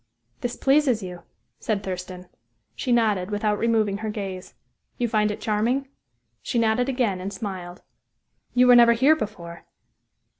"This 0.39 0.55
pleases 0.55 1.03
you," 1.03 1.21
said 1.59 1.83
Thurston. 1.83 2.27
She 2.75 2.91
nodded, 2.91 3.29
without 3.29 3.59
removing 3.59 3.99
her 3.99 4.09
gaze. 4.09 4.55
"You 4.97 5.07
find 5.07 5.29
it 5.29 5.39
charming?" 5.39 5.89
She 6.41 6.57
nodded 6.57 6.89
again, 6.89 7.21
and 7.21 7.31
smiled. 7.31 7.83
"You 8.55 8.65
were 8.65 8.75
never 8.75 8.93
here 8.93 9.15
before?" 9.15 9.63